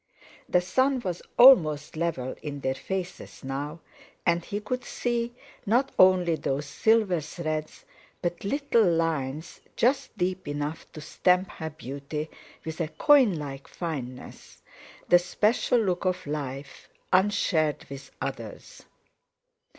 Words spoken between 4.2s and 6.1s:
and he could see, not